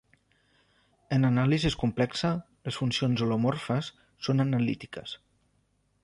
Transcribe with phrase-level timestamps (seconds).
[1.17, 2.31] En anàlisi complexa,
[2.69, 3.91] les funcions holomorfes
[4.29, 5.13] són analítiques.